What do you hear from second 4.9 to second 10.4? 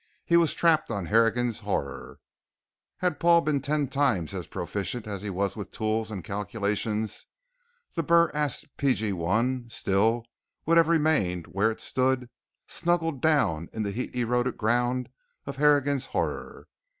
as he was with tools and calculations, the BurAst P.G.1. still